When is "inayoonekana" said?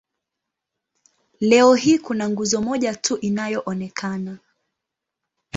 3.17-4.37